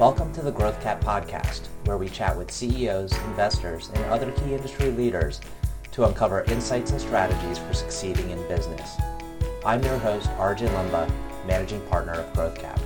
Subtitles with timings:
[0.00, 4.54] Welcome to the Growth Cap podcast, where we chat with CEOs, investors, and other key
[4.54, 5.42] industry leaders
[5.92, 8.96] to uncover insights and strategies for succeeding in business.
[9.62, 11.06] I'm your host, Arjun Lumba,
[11.46, 12.80] managing partner of Growth Cap.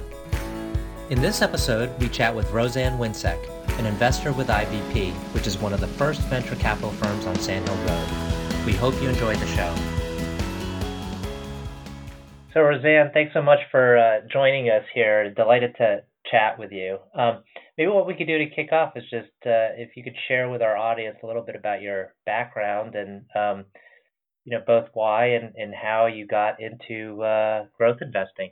[1.09, 3.39] In this episode, we chat with Roseanne Wincek,
[3.79, 7.69] an investor with IVP, which is one of the first venture capital firms on Sand
[7.69, 8.67] Hill Road.
[8.67, 9.73] We hope you enjoy the show.
[12.53, 15.33] So, Roseanne, thanks so much for uh, joining us here.
[15.33, 16.99] Delighted to chat with you.
[17.15, 17.43] Um,
[17.77, 20.49] maybe what we could do to kick off is just uh, if you could share
[20.51, 23.65] with our audience a little bit about your background and um,
[24.45, 28.51] you know both why and, and how you got into uh, growth investing.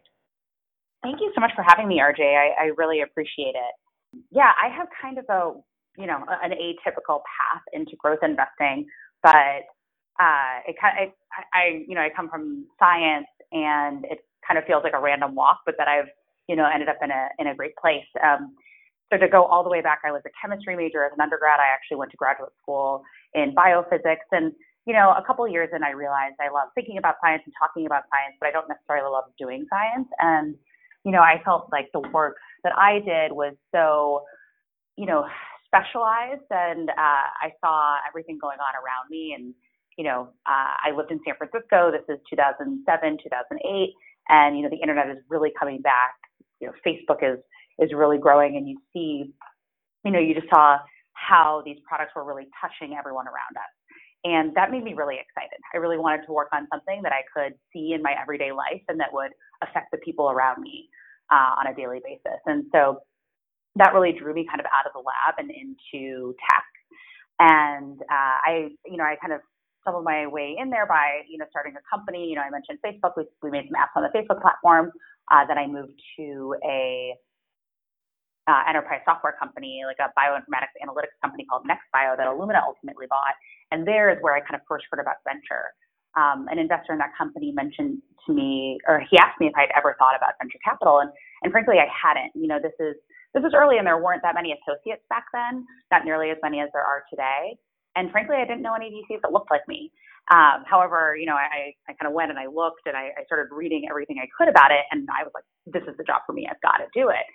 [1.03, 2.21] Thank you so much for having me, RJ.
[2.21, 4.23] I, I really appreciate it.
[4.31, 5.53] Yeah, I have kind of a
[6.01, 8.87] you know an atypical path into growth investing,
[9.23, 9.65] but
[10.20, 14.64] uh, it kind I, I you know I come from science and it kind of
[14.64, 16.09] feels like a random walk, but that I've
[16.53, 18.05] you know ended up in a in a great place.
[18.20, 18.53] Um,
[19.11, 21.61] so to go all the way back, I was a chemistry major as an undergrad.
[21.61, 24.53] I actually went to graduate school in biophysics, and
[24.84, 27.86] you know a couple years in, I realized I love thinking about science and talking
[27.86, 30.08] about science, but I don't necessarily love doing science.
[30.20, 30.55] And
[31.05, 34.25] you know I felt like the work that I did was so
[35.00, 35.25] you know
[35.64, 39.55] specialized, and uh, I saw everything going on around me and
[39.98, 41.91] you know, uh, I lived in San Francisco.
[41.92, 43.95] This is 2007, 2008,
[44.28, 46.17] and you know, the internet is really coming back.
[46.62, 47.38] You know, Facebook is
[47.78, 49.34] is really growing, and you see,
[50.05, 50.78] you know, you just saw
[51.14, 53.72] how these products were really touching everyone around us,
[54.24, 55.58] and that made me really excited.
[55.74, 58.83] I really wanted to work on something that I could see in my everyday life
[58.88, 60.88] and that would affect the people around me
[61.30, 63.00] uh, on a daily basis, and so
[63.77, 66.64] that really drew me kind of out of the lab and into tech.
[67.40, 69.40] And uh, I, you know, I kind of
[69.84, 72.28] some of my way in there by, you know, starting a company.
[72.28, 73.12] You know, I mentioned Facebook.
[73.16, 74.92] We, we made some apps on the Facebook platform.
[75.30, 77.14] Uh, then I moved to a
[78.48, 83.34] uh, enterprise software company, like a bioinformatics analytics company called NextBio that Illumina ultimately bought.
[83.70, 85.70] And there is where I kind of first heard about venture.
[86.14, 89.73] Um, an investor in that company mentioned to me, or he asked me if I'd
[89.77, 91.11] ever thought about venture capital, and
[91.42, 92.36] and frankly, I hadn't.
[92.36, 92.96] You know, this is
[93.33, 96.61] this is early, and there weren't that many associates back then, not nearly as many
[96.61, 97.57] as there are today.
[97.97, 99.92] And frankly, I didn't know any VCs that looked like me.
[100.30, 103.25] Um, however, you know, I, I kind of went and I looked and I, I
[103.27, 104.85] started reading everything I could about it.
[104.91, 106.47] And I was like, this is the job for me.
[106.48, 107.27] I've got to do it.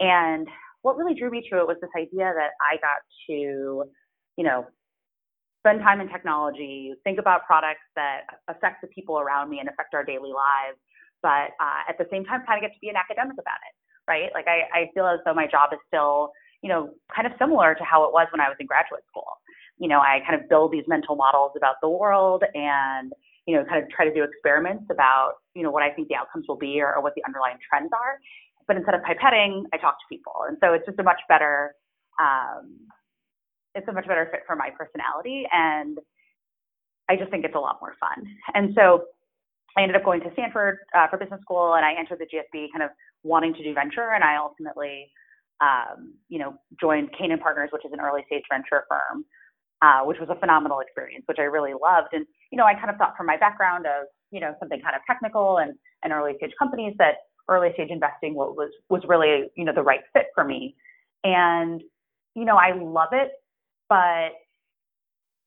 [0.00, 0.46] And
[0.82, 3.88] what really drew me to it was this idea that I got to,
[4.36, 4.66] you know,
[5.64, 9.94] spend time in technology, think about products that affect the people around me and affect
[9.94, 10.76] our daily lives,
[11.24, 13.74] but uh, at the same time, kind of get to be an academic about it,
[14.04, 14.28] right?
[14.36, 17.74] Like I, I feel as though my job is still, you know, kind of similar
[17.74, 19.40] to how it was when I was in graduate school
[19.78, 23.12] you know, I kind of build these mental models about the world and,
[23.46, 26.14] you know, kind of try to do experiments about, you know, what I think the
[26.14, 28.18] outcomes will be or, or what the underlying trends are.
[28.66, 30.32] But instead of pipetting, I talk to people.
[30.48, 31.74] And so it's just a much better,
[32.20, 32.78] um,
[33.74, 35.44] it's a much better fit for my personality.
[35.52, 35.98] And
[37.10, 38.24] I just think it's a lot more fun.
[38.54, 39.04] And so
[39.76, 42.68] I ended up going to Stanford uh, for business school and I entered the GSB
[42.72, 42.90] kind of
[43.24, 44.12] wanting to do venture.
[44.14, 45.10] And I ultimately,
[45.60, 49.24] um, you know, joined Canaan Partners, which is an early stage venture firm
[49.82, 52.08] uh, which was a phenomenal experience, which I really loved.
[52.12, 54.96] And, you know, I kind of thought from my background of, you know, something kind
[54.96, 57.14] of technical and, and early stage companies that
[57.48, 60.74] early stage investing was, was really, you know, the right fit for me.
[61.24, 61.82] And,
[62.34, 63.32] you know, I love it,
[63.88, 64.32] but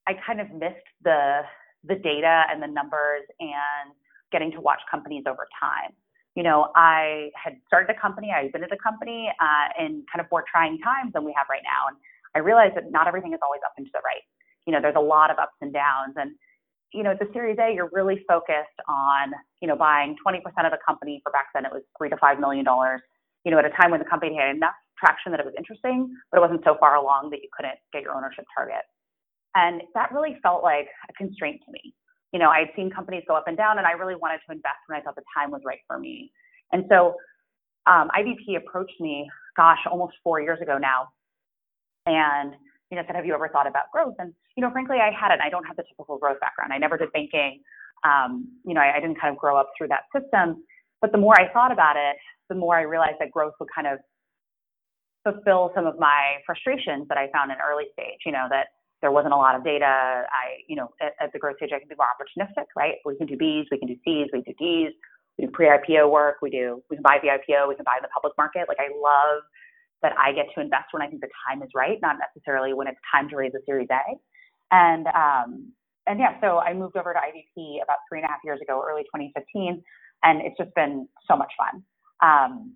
[0.06, 1.40] I kind of missed the,
[1.84, 3.92] the data and the numbers and
[4.32, 5.90] getting to watch companies over time.
[6.34, 10.20] You know, I had started a company, I've been at a company uh, in kind
[10.20, 11.88] of more trying times than we have right now.
[11.88, 11.96] And
[12.34, 14.24] I realized that not everything is always up and to the right.
[14.66, 16.14] You know, there's a lot of ups and downs.
[16.16, 16.32] And,
[16.92, 20.72] you know, at the Series A, you're really focused on, you know, buying 20% of
[20.72, 23.00] the company for back then it was three to five million dollars,
[23.44, 26.10] you know, at a time when the company had enough traction that it was interesting,
[26.30, 28.82] but it wasn't so far along that you couldn't get your ownership target.
[29.54, 31.94] And that really felt like a constraint to me.
[32.32, 34.52] You know, I had seen companies go up and down, and I really wanted to
[34.52, 36.30] invest when I thought the time was right for me.
[36.72, 37.14] And so
[37.86, 41.08] um, IVP approached me, gosh, almost four years ago now,
[42.14, 42.54] and
[42.90, 45.40] you know said, "Have you ever thought about growth?" And you know, frankly, I hadn't.
[45.40, 46.72] I don't have the typical growth background.
[46.72, 47.60] I never did banking.
[48.04, 50.62] Um, you know, I, I didn't kind of grow up through that system.
[51.00, 52.16] But the more I thought about it,
[52.48, 53.98] the more I realized that growth would kind of
[55.24, 58.20] fulfill some of my frustrations that I found in early stage.
[58.24, 58.68] You know, that
[59.00, 59.86] there wasn't a lot of data.
[60.26, 62.96] I, you know, at, at the growth stage, I can be more opportunistic, right?
[63.04, 64.92] We can do Bs, we can do Cs, we can do Ds,
[65.38, 68.02] we do pre-IPO work, we do, we can buy the IPO, we can buy in
[68.02, 68.66] the public market.
[68.68, 69.42] Like I love
[70.02, 72.86] that I get to invest when I think the time is right, not necessarily when
[72.86, 74.16] it's time to raise a Series A.
[74.70, 75.72] And um,
[76.06, 78.82] and yeah, so I moved over to IVP about three and a half years ago,
[78.86, 79.82] early 2015,
[80.22, 81.82] and it's just been so much fun.
[82.22, 82.74] Um,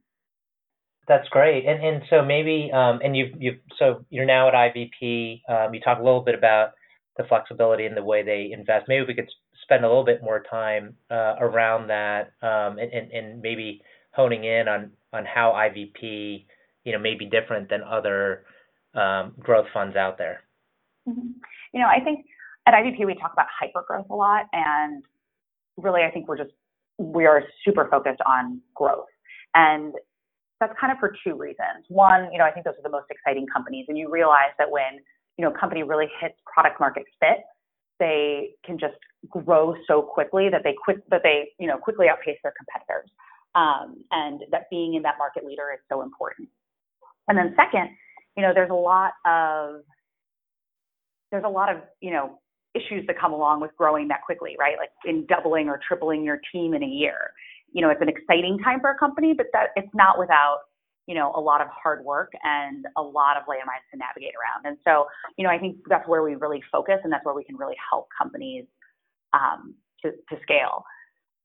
[1.09, 1.67] That's great.
[1.67, 5.43] And and so maybe um, and you've you've so you're now at IVP.
[5.49, 6.71] Um, you talk a little bit about
[7.17, 8.87] the flexibility and the way they invest.
[8.89, 9.31] Maybe we could
[9.63, 13.83] spend a little bit more time uh, around that um, and, and and maybe
[14.13, 16.47] honing in on on how IVP
[16.85, 18.45] you know may be different than other
[18.95, 20.43] um, growth funds out there.
[21.09, 21.29] Mm-hmm.
[21.73, 22.27] You know, I think
[22.67, 25.03] at IVP we talk about hyper growth a lot, and
[25.77, 26.53] really I think we're just
[26.99, 29.07] we are super focused on growth
[29.55, 29.95] and
[30.61, 31.85] that's kind of for two reasons.
[31.89, 34.71] One, you know, I think those are the most exciting companies, and you realize that
[34.71, 35.03] when
[35.37, 37.43] you know a company really hits product market fit,
[37.99, 38.95] they can just
[39.29, 43.11] grow so quickly that they quick that they you know quickly outpace their competitors,
[43.55, 46.49] um, and that being in that market leader is so important.
[47.29, 47.91] And then second,
[48.37, 49.83] you know, there's a lot of
[51.31, 52.39] there's a lot of you know
[52.75, 54.77] issues that come along with growing that quickly, right?
[54.79, 57.33] Like in doubling or tripling your team in a year
[57.73, 60.59] you know, it's an exciting time for a company, but that it's not without,
[61.07, 64.67] you know, a lot of hard work and a lot of landmines to navigate around.
[64.67, 67.45] And so, you know, I think that's where we really focus and that's where we
[67.45, 68.65] can really help companies
[69.33, 70.85] um, to, to scale.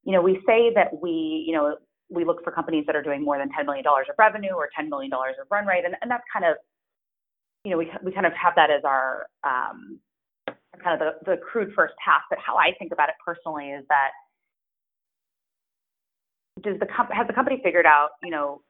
[0.04, 1.78] You know, we say that we, you know,
[2.10, 4.90] we look for companies that are doing more than $10 million of revenue or $10
[4.90, 5.84] million of run rate.
[5.86, 6.58] And, and that's kind of,
[7.64, 10.00] you know, we, we kind of have that as our, um,
[10.84, 12.22] kind of the, the crude first pass.
[12.30, 14.12] But how I think about it personally is that
[16.62, 18.62] does the comp- has the company figured out, you know,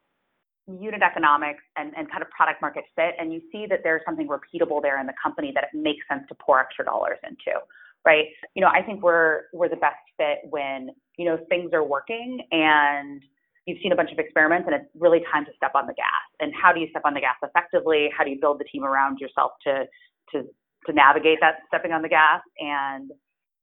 [0.68, 4.28] unit economics and, and kind of product market fit, and you see that there's something
[4.28, 7.58] repeatable there in the company that it makes sense to pour extra dollars into,
[8.06, 8.26] right?
[8.56, 12.40] You know, I think we're we're the best fit when you know things are working
[12.52, 13.22] and
[13.66, 16.28] you've seen a bunch of experiments and it's really time to step on the gas.
[16.40, 18.10] And how do you step on the gas effectively?
[18.18, 19.86] How do you build the team around yourself to
[20.32, 20.44] to
[20.86, 23.12] to navigate that stepping on the gas and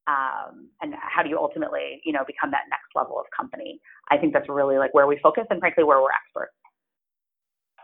[0.07, 3.81] um, and how do you ultimately, you know, become that next level of company?
[4.11, 6.53] I think that's really like where we focus and frankly where we're experts.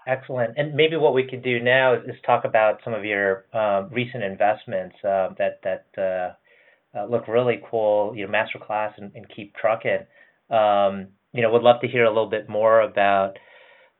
[0.06, 0.54] Excellent.
[0.56, 4.22] And maybe what we could do now is, talk about some of your um, recent
[4.22, 6.34] investments uh, that that uh,
[6.96, 8.14] uh, look really cool.
[8.16, 10.06] You know, Masterclass and, and Keep Truckin'.
[10.54, 13.38] Um, you know, would love to hear a little bit more about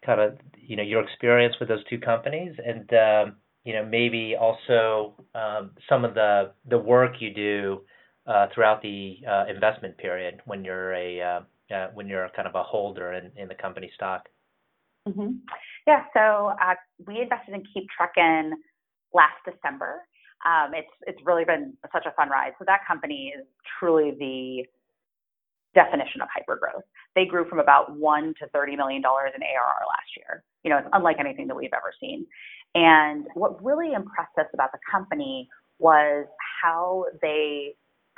[0.05, 4.35] kind of you know your experience with those two companies and um, you know maybe
[4.41, 7.81] also um, some of the the work you do
[8.27, 12.63] uh, throughout the uh, investment period when you're a uh, when you're kind of a
[12.63, 14.29] holder in, in the company stock?
[15.09, 15.37] Mm-hmm.
[15.87, 16.53] Yeah, so
[17.07, 18.53] we invested in Keep Truckin'
[19.15, 20.03] last December.
[20.51, 22.55] Um, it's it's really been such a fun ride.
[22.59, 23.47] So that company is
[23.79, 24.67] truly the
[25.75, 26.83] definition of hypergrowth.
[27.17, 30.45] They grew from about one to thirty million dollars in ARR last year.
[30.65, 32.27] You know, it's unlike anything that we've ever seen.
[32.75, 35.49] And what really impressed us about the company
[35.79, 36.27] was
[36.63, 37.75] how they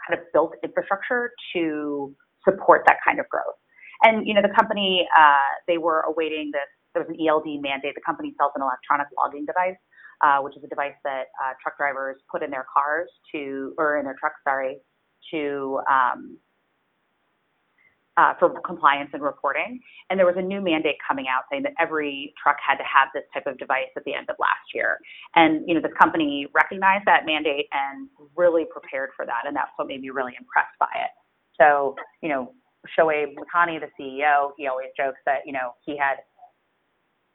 [0.08, 2.14] kind of built infrastructure to
[2.44, 3.56] support that kind of growth.
[4.04, 6.68] And you know, the company uh, they were awaiting this.
[6.94, 7.94] There was an ELD mandate.
[7.94, 9.78] The company sells an electronic logging device,
[10.22, 13.98] uh, which is a device that uh, truck drivers put in their cars to, or
[13.98, 14.78] in their trucks, sorry,
[15.30, 16.38] to um,
[18.16, 19.80] uh, for compliance and reporting.
[20.10, 23.08] And there was a new mandate coming out saying that every truck had to have
[23.14, 24.98] this type of device at the end of last year.
[25.34, 29.70] And you know, this company recognized that mandate and really prepared for that, and that's
[29.76, 31.10] what made me really impressed by it.
[31.58, 32.52] So, you know,
[32.98, 36.16] Shoaib Makani, the CEO, he always jokes that you know he had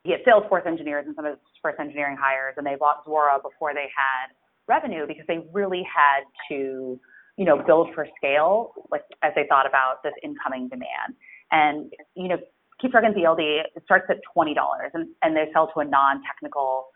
[0.08, 3.42] he had Salesforce engineers and some of his first engineering hires, and they bought Zuora
[3.44, 4.32] before they had
[4.68, 7.00] revenue because they really had to
[7.38, 11.14] you know, build for scale, like as they thought about this incoming demand.
[11.52, 12.38] And, you know,
[12.82, 13.40] Keep Truckin' ELD,
[13.76, 14.54] it starts at $20
[14.94, 16.88] and, and they sell to a non-technical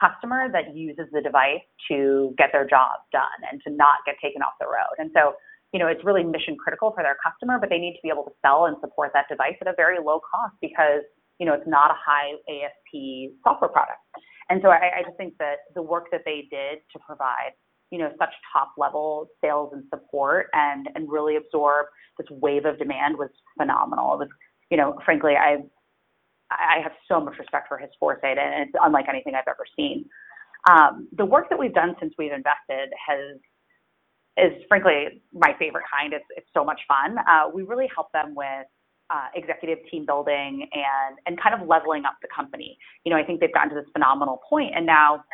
[0.00, 4.42] customer that uses the device to get their job done and to not get taken
[4.42, 4.94] off the road.
[4.98, 5.34] And so,
[5.72, 8.24] you know, it's really mission critical for their customer, but they need to be able
[8.24, 11.02] to sell and support that device at a very low cost because,
[11.40, 13.98] you know, it's not a high ASP software product.
[14.50, 17.52] And so I, I just think that the work that they did to provide
[17.90, 21.86] you know, such top level sales and support and, and really absorb
[22.18, 24.14] this wave of demand was phenomenal.
[24.14, 24.28] It was,
[24.70, 25.58] you know, frankly, I,
[26.50, 30.04] I have so much respect for his foresight and it's unlike anything I've ever seen.
[30.70, 33.38] Um, the work that we've done since we've invested has,
[34.36, 36.12] is frankly my favorite kind.
[36.12, 37.18] It's, it's so much fun.
[37.18, 38.66] Uh, we really help them with
[39.12, 42.78] uh, executive team building and and kind of leveling up the company.
[43.04, 45.24] You know, I think they've gotten to this phenomenal point, and now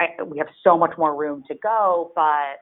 [0.00, 2.58] I, we have so much more room to go, but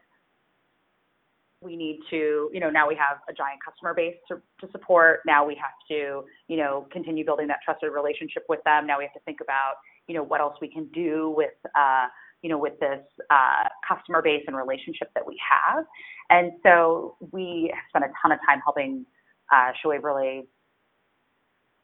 [1.62, 5.20] we need to, you know, now we have a giant customer base to, to support.
[5.26, 8.86] Now we have to, you know, continue building that trusted relationship with them.
[8.86, 9.74] Now we have to think about,
[10.08, 12.06] you know, what else we can do with, uh,
[12.42, 15.84] you know, with this uh, customer base and relationship that we have.
[16.30, 19.06] And so we have spent a ton of time helping
[19.52, 20.44] uh, really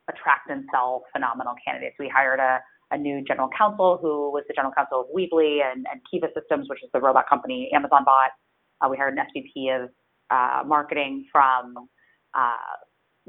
[0.09, 1.97] attract and sell phenomenal candidates.
[1.99, 2.61] We hired a,
[2.91, 6.69] a new general counsel who was the general counsel of Weebly and, and Kiva Systems,
[6.69, 8.31] which is the robot company Amazon bought.
[8.81, 9.91] Uh, we hired an SVP of
[10.31, 11.75] uh, marketing from
[12.35, 12.77] uh,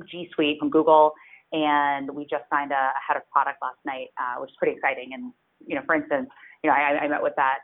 [0.09, 1.11] G Suite from Google,
[1.51, 4.75] and we just signed a, a head of product last night, uh, which is pretty
[4.75, 5.09] exciting.
[5.13, 5.33] And
[5.65, 6.29] you know, for instance,
[6.63, 7.59] you know, I, I met with that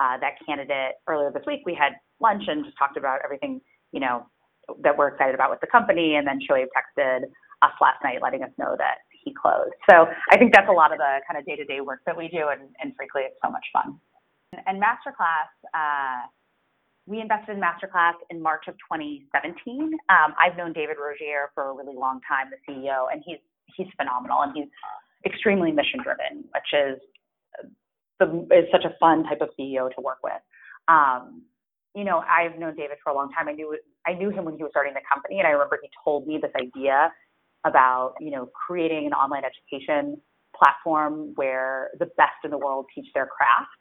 [0.00, 1.60] uh, that candidate earlier this week.
[1.64, 3.60] We had lunch and just talked about everything,
[3.92, 4.26] you know,
[4.82, 6.16] that we're excited about with the company.
[6.16, 7.24] And then Shoaib texted
[7.62, 9.74] us last night, letting us know that he closed.
[9.90, 12.48] So I think that's a lot of the kind of day-to-day work that we do,
[12.48, 13.98] and, and frankly, it's so much fun.
[14.66, 16.28] And Masterclass, uh,
[17.06, 19.94] we invested in Masterclass in March of 2017.
[20.08, 23.38] Um, I've known David Rogier for a really long time, the CEO, and he's
[23.76, 24.68] he's phenomenal and he's
[25.24, 26.98] extremely mission driven, which is
[28.18, 30.40] the, is such a fun type of CEO to work with.
[30.88, 31.42] Um,
[31.94, 33.48] you know, I've known David for a long time.
[33.48, 35.90] I knew I knew him when he was starting the company, and I remember he
[36.04, 37.12] told me this idea
[37.66, 40.20] about you know creating an online education
[40.56, 43.76] platform where the best in the world teach their craft.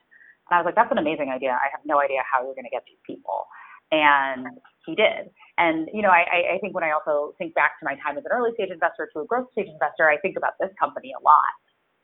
[0.50, 1.55] And I was like, that's an amazing idea.
[1.55, 3.48] I have no idea how you're going to get these people.
[3.91, 4.46] And
[4.86, 5.32] he did.
[5.58, 8.25] And, you know, I, I think when I also think back to my time as
[8.27, 11.22] an early stage investor to a growth stage investor, I think about this company a
[11.24, 11.55] lot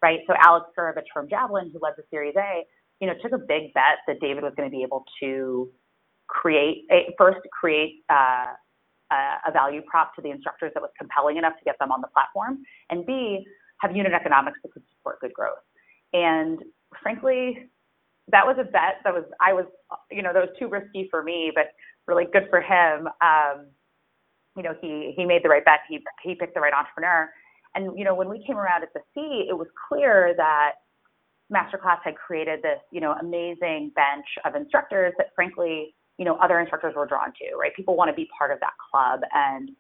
[0.01, 0.20] right?
[0.28, 2.63] So Alex Gurevich from Javelin, who led the Series A,
[3.00, 5.70] you know, took a big bet that David was going to be able to
[6.32, 8.48] create first create uh,
[9.12, 12.08] a value prop to the instructors that was compelling enough to get them on the
[12.08, 13.46] platform, and B
[13.82, 15.60] have unit economics that could support good growth.
[16.14, 16.60] And
[17.02, 17.70] frankly,
[18.30, 19.66] that was a bet that was I was
[20.10, 21.72] you know that was too risky for me, but
[22.08, 23.08] really good for him.
[23.22, 23.68] Um,
[24.56, 25.82] you know, he he made the right bet.
[25.90, 27.30] He he picked the right entrepreneur.
[27.76, 30.74] And you know, when we came around at the C, it was clear that
[31.52, 36.60] Masterclass had created this, you know, amazing bench of instructors that frankly, you know, other
[36.60, 37.74] instructors were drawn to, right?
[37.75, 39.72] People want to be part of that club and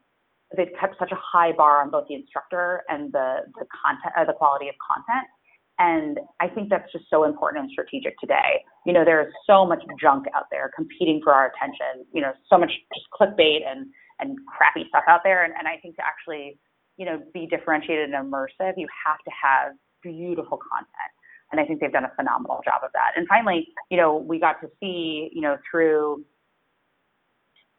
[0.57, 4.23] they've kept such a high bar on both the instructor and the the content or
[4.23, 5.29] uh, the quality of content.
[5.77, 8.65] And I think that's just so important and strategic today.
[8.87, 12.33] You know, there is so much junk out there competing for our attention, you know,
[12.49, 13.85] so much just clickbait and
[14.19, 15.45] and crappy stuff out there.
[15.45, 16.57] And, and I think to actually
[16.97, 21.11] you know, be differentiated and immersive, you have to have beautiful content.
[21.51, 23.11] And I think they've done a phenomenal job of that.
[23.15, 26.23] And finally, you know, we got to see, you know, through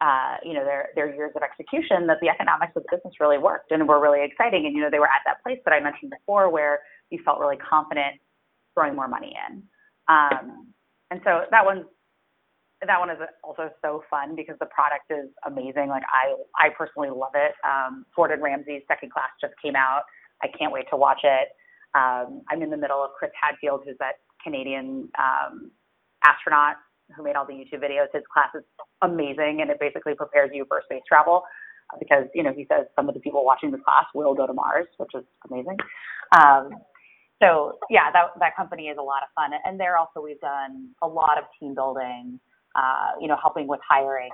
[0.02, 3.38] uh, you know, their their years of execution that the economics of the business really
[3.38, 4.66] worked and were really exciting.
[4.66, 6.80] And you know, they were at that place that I mentioned before where
[7.10, 8.18] you felt really confident
[8.74, 9.62] throwing more money in.
[10.08, 10.74] Um,
[11.12, 11.86] and so that one's
[12.84, 15.86] that one is also so fun because the product is amazing.
[15.86, 17.52] Like I, I personally love it.
[17.62, 20.02] Um, Gordon Ramsay's second class just came out.
[20.42, 21.54] I can't wait to watch it.
[21.94, 25.70] Um, I'm in the middle of Chris Hadfield, who's that Canadian um,
[26.24, 26.76] astronaut
[27.16, 28.06] who made all the YouTube videos.
[28.12, 28.64] His class is
[29.02, 31.42] amazing, and it basically prepares you for space travel
[31.98, 34.52] because you know he says some of the people watching the class will go to
[34.52, 35.76] Mars, which is amazing.
[36.36, 36.70] Um,
[37.42, 40.90] so yeah, that that company is a lot of fun, and there also we've done
[41.02, 42.40] a lot of team building
[42.74, 44.30] uh, you know, helping with hiring,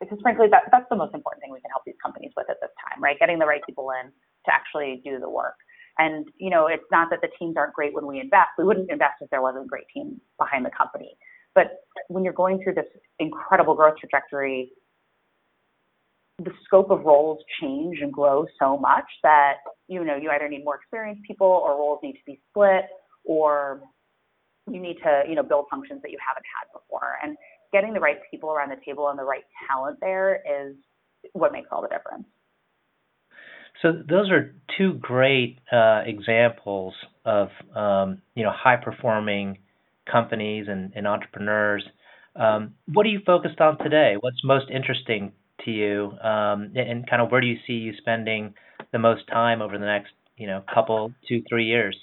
[0.00, 2.56] because frankly, that, that's the most important thing we can help these companies with at
[2.60, 3.18] this time, right?
[3.18, 5.56] Getting the right people in to actually do the work.
[5.98, 8.54] And, you know, it's not that the teams aren't great when we invest.
[8.56, 11.16] We wouldn't invest if there wasn't a great team behind the company.
[11.54, 12.86] But when you're going through this
[13.18, 14.72] incredible growth trajectory,
[16.38, 19.54] the scope of roles change and grow so much that,
[19.88, 22.84] you know, you either need more experienced people or roles need to be split
[23.24, 23.80] or
[24.70, 27.18] you need to, you know, build functions that you haven't had before.
[27.22, 27.36] And
[27.72, 30.76] getting the right people around the table and the right talent there is
[31.32, 32.24] what makes all the difference.
[33.82, 39.58] So those are two great uh, examples of um, you know high performing
[40.10, 41.84] companies and, and entrepreneurs.
[42.36, 44.14] Um, what are you focused on today?
[44.20, 45.32] What's most interesting
[45.64, 48.54] to you, um, and, and kind of where do you see you spending
[48.92, 51.96] the most time over the next you know couple two three years?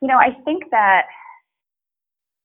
[0.00, 1.04] You know, I think that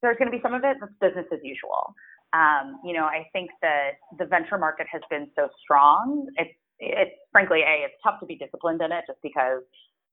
[0.02, 1.94] there's going to be some of it that's business as usual.
[2.32, 6.28] Um, you know, I think that the venture market has been so strong.
[6.38, 9.62] It's, it's frankly, a, it's tough to be disciplined in it just because,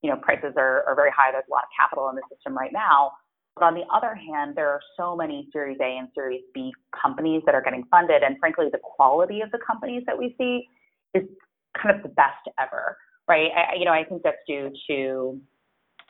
[0.02, 1.30] you know, prices are, are very high.
[1.30, 3.12] There's a lot of capital in the system right now.
[3.56, 7.42] But on the other hand, there are so many Series A and Series B companies
[7.46, 8.22] that are getting funded.
[8.22, 10.66] And frankly, the quality of the companies that we see
[11.14, 11.26] is
[11.80, 12.96] kind of the best ever,
[13.28, 13.50] right?
[13.56, 15.40] I, you know, I think that's due to,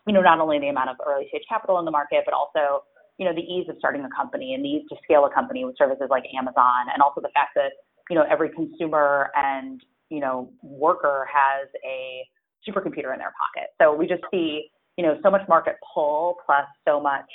[0.07, 2.83] you know, not only the amount of early stage capital in the market, but also
[3.19, 5.65] you know, the ease of starting a company and the ease to scale a company
[5.65, 7.73] with services like Amazon, and also the fact that,
[8.11, 12.27] you know, every consumer and, you know, worker has a
[12.69, 13.71] supercomputer in their pocket.
[13.81, 17.29] So we just see, you know, so much market pull plus so much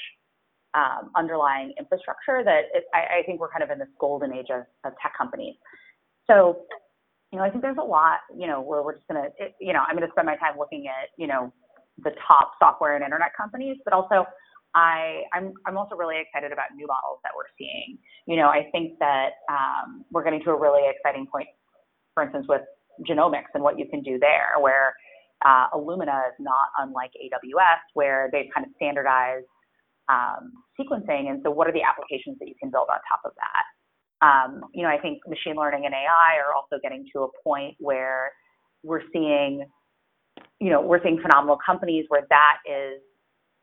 [0.74, 4.48] um, underlying infrastructure that it, I, I think we're kind of in this golden age
[4.50, 5.56] of, of tech companies.
[6.28, 6.64] So
[7.32, 9.74] you know, I think there's a lot, you know, where we're just gonna, it, you
[9.74, 11.54] know, I'm gonna spend my time looking at, you know,
[12.04, 14.26] the top software and internet companies, but also
[14.76, 17.98] I, I'm, I'm also really excited about new models that we're seeing.
[18.26, 21.48] You know, I think that um, we're getting to a really exciting point,
[22.14, 22.62] for instance, with
[23.08, 24.94] genomics and what you can do there, where
[25.46, 29.48] uh, Illumina is not unlike AWS, where they've kind of standardized
[30.10, 31.30] um, sequencing.
[31.30, 33.66] And so, what are the applications that you can build on top of that?
[34.22, 37.76] Um, you know, I think machine learning and AI are also getting to a point
[37.80, 38.32] where
[38.84, 39.66] we're seeing,
[40.60, 43.02] you know, we're seeing phenomenal companies where that is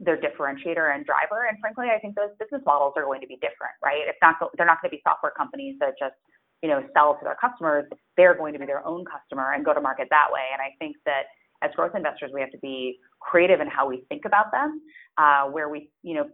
[0.00, 1.46] their differentiator and driver.
[1.48, 4.02] And frankly, I think those business models are going to be different, right?
[4.06, 6.14] It's not they're not going to be software companies that just
[6.62, 7.86] you know sell to their customers.
[8.16, 10.50] They're going to be their own customer and go to market that way.
[10.52, 11.30] And I think that
[11.62, 14.80] as growth investors, we have to be creative in how we think about them,
[15.18, 16.26] uh, where we you know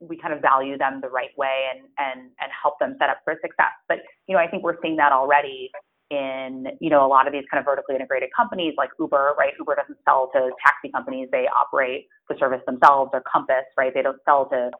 [0.00, 3.18] we kind of value them the right way and and and help them set up
[3.24, 3.72] for success.
[3.88, 5.70] But you know, I think we're seeing that already
[6.10, 9.52] in you know a lot of these kind of vertically integrated companies like Uber, right?
[9.58, 13.10] Uber doesn't sell to taxi companies; they operate the service themselves.
[13.14, 13.92] Or Compass, right?
[13.94, 14.70] They don't sell to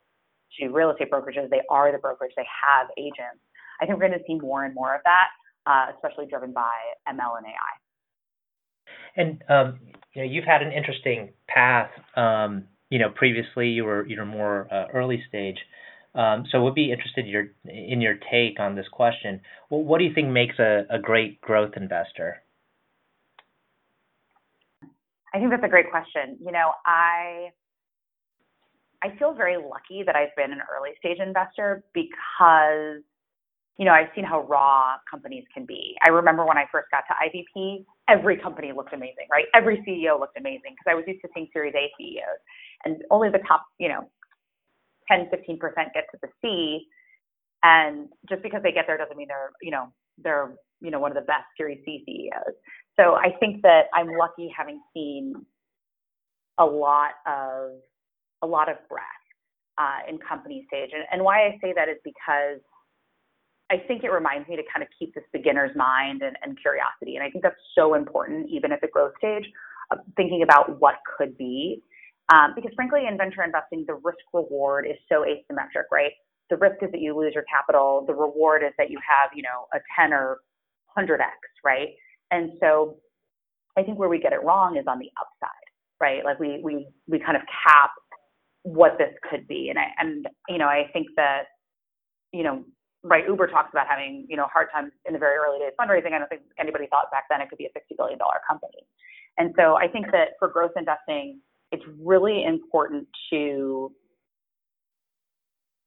[0.61, 2.33] to real estate brokerages; they are the brokerage.
[2.37, 3.43] They have agents.
[3.81, 5.29] I think we're going to see more and more of that,
[5.67, 6.73] uh, especially driven by
[7.09, 7.86] ML and AI.
[9.17, 9.79] And um,
[10.15, 11.91] you know, you've had an interesting path.
[12.17, 15.59] Um, you know, previously you were you know more uh, early stage.
[16.15, 19.41] Um, so we'd be interested in your in your take on this question.
[19.71, 22.43] Well, what do you think makes a, a great growth investor?
[25.35, 26.39] I think that's a great question.
[26.41, 27.51] You know, I
[29.03, 33.03] I feel very lucky that I've been an early stage investor because
[33.79, 35.97] you know, I've seen how raw companies can be.
[36.03, 39.47] I remember when I first got to IVP, every company looked amazing, right?
[39.55, 42.41] Every CEO looked amazing because I was used to seeing Series A CEOs
[42.85, 44.09] and only the top, you know,
[45.11, 45.59] 10, 15%
[45.95, 46.87] get to the C.
[47.63, 51.11] And just because they get there doesn't mean they're, you know, they're, you know, one
[51.11, 52.55] of the best Series C CEOs.
[52.99, 55.35] So I think that I'm lucky having seen
[56.59, 57.73] a lot of,
[58.43, 59.05] a lot of breadth
[59.79, 60.91] uh, in company stage.
[60.95, 62.61] And, and why I say that is because
[63.71, 67.17] I think it reminds me to kind of keep this beginner's mind and, and curiosity.
[67.17, 69.45] And I think that's so important, even at the growth stage,
[69.91, 71.83] of thinking about what could be.
[72.33, 76.13] Um, because frankly, in venture investing, the risk reward is so asymmetric, right?
[76.51, 78.05] The risk is that you lose your capital.
[78.07, 80.39] The reward is that you have, you know, a 10 or
[80.97, 81.19] 100x,
[81.65, 81.89] right?
[82.31, 82.97] And so
[83.77, 85.51] I think where we get it wrong is on the upside,
[86.01, 86.25] right?
[86.25, 87.91] Like we, we, we kind of cap
[88.63, 89.71] what this could be.
[89.71, 91.45] And I, and, you know, I think that,
[92.33, 92.65] you know,
[93.07, 96.15] right, Uber talks about having, you know, hard times in the very early days fundraising.
[96.15, 98.85] I don't think anybody thought back then it could be a $60 billion company.
[99.39, 101.41] And so I think that for growth investing,
[101.73, 103.93] it's really important to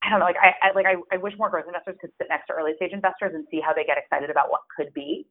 [0.04, 2.28] I don't know, like I, I like I, I wish more growth investors could sit
[2.30, 5.26] next to early stage investors and see how they get excited about what could be,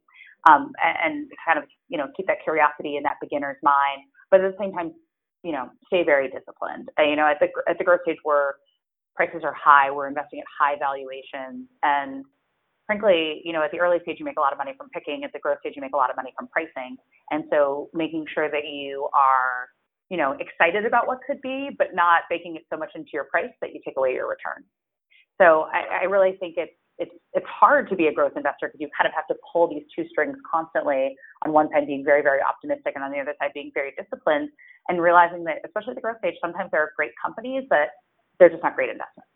[0.50, 4.42] um, and, and kind of you know keep that curiosity in that beginner's mind, but
[4.44, 4.94] at the same time,
[5.44, 6.92] you know, stay very disciplined.
[7.00, 8.56] Uh, you know, at the at the growth stage where
[9.20, 12.24] prices are high, we're investing at high valuations, and
[12.88, 15.24] frankly, you know, at the early stage you make a lot of money from picking.
[15.28, 16.96] At the growth stage you make a lot of money from pricing,
[17.32, 19.68] and so making sure that you are
[20.10, 23.26] you know, excited about what could be, but not baking it so much into your
[23.26, 24.64] price that you take away your return.
[25.40, 28.82] So I, I really think it's it's it's hard to be a growth investor because
[28.82, 31.16] you kind of have to pull these two strings constantly.
[31.46, 34.50] On one side, being very very optimistic, and on the other side, being very disciplined,
[34.90, 37.90] and realizing that especially at the growth stage, sometimes there are great companies, but
[38.40, 39.30] they're just not great investments.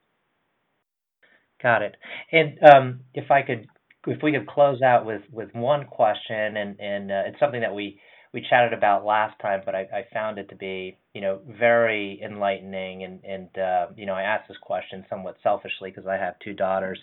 [1.61, 1.95] Got it.
[2.31, 3.67] And um, if I could,
[4.07, 7.73] if we could close out with with one question, and and uh, it's something that
[7.73, 7.99] we
[8.33, 12.19] we chatted about last time, but I, I found it to be, you know, very
[12.25, 13.03] enlightening.
[13.03, 16.53] And, and uh, you know, I asked this question somewhat selfishly because I have two
[16.53, 16.99] daughters.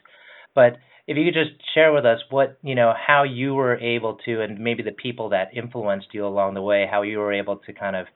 [0.54, 4.18] But if you could just share with us what, you know, how you were able
[4.24, 7.56] to, and maybe the people that influenced you along the way, how you were able
[7.58, 8.06] to kind of,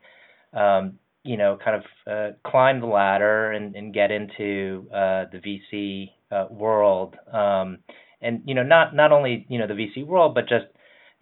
[0.52, 5.40] um, you know, kind of uh, climb the ladder and, and get into uh, the
[5.72, 7.16] VC uh, world.
[7.32, 7.78] Um,
[8.20, 10.66] and, you know, not, not only, you know, the VC world, but just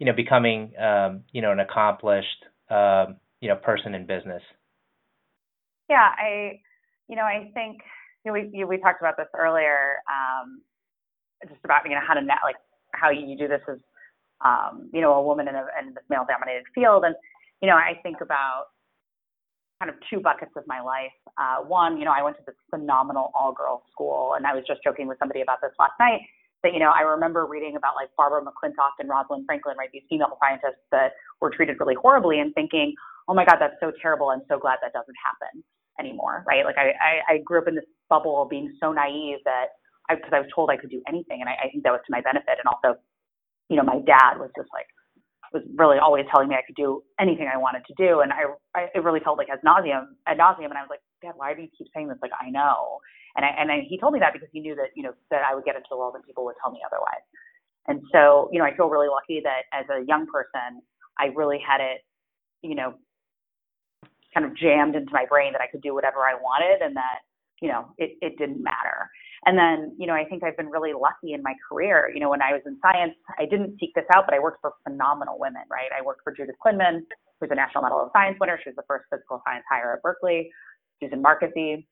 [0.03, 4.41] you know, becoming, um, you know, an accomplished, um, you know, person in business?
[5.89, 6.59] Yeah, I,
[7.07, 7.79] you know, I think
[8.25, 10.61] you know, we you, we talked about this earlier, um,
[11.47, 12.55] just about you know how to net like
[12.93, 13.77] how you do this as
[14.43, 17.15] um, you know a woman in a in this male dominated field, and
[17.61, 18.72] you know I think about
[19.83, 21.11] kind of two buckets of my life.
[21.35, 24.63] Uh, one, you know, I went to this phenomenal all girls school, and I was
[24.65, 26.21] just joking with somebody about this last night
[26.63, 29.89] that, you know, I remember reading about like Barbara McClintock and Rosalind Franklin, right?
[29.91, 32.95] These female scientists that were treated really horribly and thinking,
[33.27, 34.29] oh my God, that's so terrible.
[34.29, 35.61] I'm so glad that doesn't happen
[35.99, 36.63] anymore, right?
[36.63, 39.75] Like I, I, I grew up in this bubble of being so naive that
[40.09, 41.43] I, because I was told I could do anything.
[41.43, 42.55] And I, I think that was to my benefit.
[42.55, 42.95] And also
[43.69, 44.87] you know, my dad was just like
[45.53, 48.49] was really always telling me I could do anything I wanted to do, and I,
[48.75, 51.53] I it really felt like as nauseum, ad nauseum, and I was like, Dad, why
[51.53, 52.17] do you keep saying this?
[52.21, 52.99] Like I know,
[53.35, 55.43] and I and I, he told me that because he knew that you know that
[55.47, 57.23] I would get into the world and people would tell me otherwise,
[57.87, 60.81] and so you know I feel really lucky that as a young person
[61.19, 62.01] I really had it,
[62.63, 62.95] you know,
[64.33, 67.19] kind of jammed into my brain that I could do whatever I wanted and that
[67.61, 69.09] you know it it didn't matter
[69.45, 72.11] and then, you know, I think I've been really lucky in my career.
[72.13, 74.61] You know, when I was in science, I didn't seek this out, but I worked
[74.61, 75.89] for phenomenal women, right?
[75.97, 77.01] I worked for Judith Klinman,
[77.39, 78.59] who's a National Medal of Science winner.
[78.63, 80.49] She was the first physical science hire at Berkeley.
[81.03, 81.85] Susan Marqusee.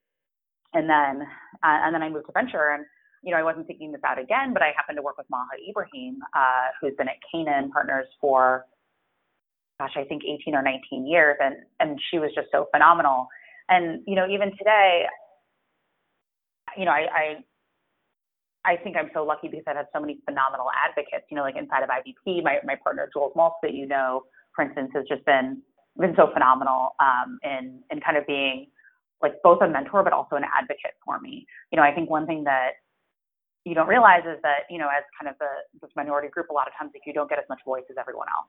[0.74, 1.26] And then,
[1.62, 2.84] uh, and then I moved to venture and,
[3.22, 5.60] you know, I wasn't seeking this out again, but I happened to work with Maha
[5.68, 8.64] Ibrahim, uh, who's been at Canaan Partners for,
[9.78, 11.36] gosh, I think 18 or 19 years.
[11.40, 13.28] And, and she was just so phenomenal.
[13.68, 15.04] And, you know, even today,
[16.76, 17.36] you know, I, I
[18.64, 21.26] I think I'm so lucky because I've had so many phenomenal advocates.
[21.30, 24.64] You know, like inside of IVP, my my partner Jules Maltz, that you know, for
[24.64, 25.62] instance, has just been
[25.98, 28.68] been so phenomenal um, in in kind of being
[29.20, 31.46] like both a mentor but also an advocate for me.
[31.70, 32.72] You know, I think one thing that
[33.64, 36.52] you don't realize is that you know, as kind of the this minority group, a
[36.52, 38.48] lot of times like you don't get as much voice as everyone else.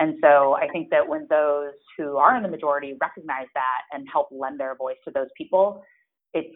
[0.00, 4.06] And so I think that when those who are in the majority recognize that and
[4.12, 5.84] help lend their voice to those people,
[6.32, 6.54] it's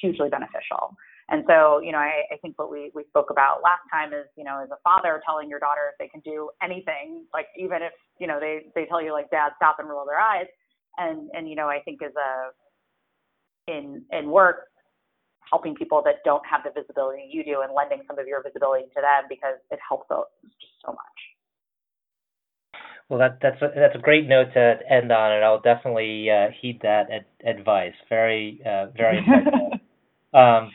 [0.00, 0.96] hugely beneficial.
[1.30, 4.24] And so, you know, I, I think what we, we spoke about last time is,
[4.36, 7.82] you know, as a father telling your daughter if they can do anything, like even
[7.82, 10.46] if, you know, they, they tell you like, dad, stop and roll their eyes.
[10.96, 12.50] And, and, you know, I think as a,
[13.70, 14.68] in, in work,
[15.50, 18.84] helping people that don't have the visibility you do and lending some of your visibility
[18.94, 20.26] to them because it helps us
[20.60, 21.18] just so much.
[23.08, 26.48] Well, that, that's a, that's a great note to end on, and I'll definitely uh,
[26.60, 27.24] heed that ad-
[27.58, 27.94] advice.
[28.10, 29.24] Very uh, very
[30.34, 30.70] um,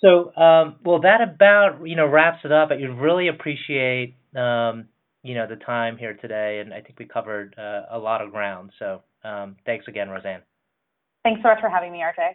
[0.00, 2.70] so, um, well, that about you know wraps it up.
[2.70, 4.86] I really appreciate um,
[5.22, 8.30] you know the time here today, and I think we covered uh, a lot of
[8.30, 8.70] ground.
[8.78, 10.42] So, um, thanks again, Roseanne.
[11.22, 12.34] Thanks so much for having me, RJ.